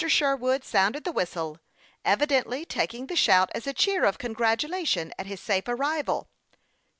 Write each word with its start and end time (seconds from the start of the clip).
Sherwood 0.09 0.63
sounded 0.63 1.03
the 1.03 1.11
whistle, 1.11 1.59
evidently 2.03 2.65
tak 2.65 2.91
ing 2.95 3.05
the 3.05 3.15
shout 3.15 3.51
as 3.53 3.67
a 3.67 3.71
cheer 3.73 4.03
of 4.03 4.17
congratulation 4.17 5.13
at 5.19 5.27
his 5.27 5.39
safe 5.39 5.67
arrival. 5.67 6.27